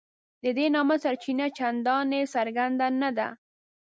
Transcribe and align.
د 0.43 0.45
دې 0.57 0.67
نامه 0.75 0.95
سرچینه 1.03 1.47
چنداني 1.57 2.21
څرګنده 2.33 2.87
نه 3.01 3.09
ده. 3.17 3.27